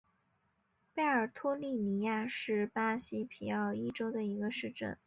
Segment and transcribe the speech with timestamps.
[0.95, 4.97] 贝尔托利尼亚是巴西皮奥伊州的一个市镇。